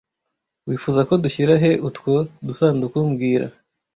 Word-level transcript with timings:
Wifuza 0.67 1.01
ko 1.07 1.13
dushyira 1.23 1.53
he 1.63 1.71
utwo 1.89 2.13
dusanduku 2.47 2.97
mbwira 3.09 3.45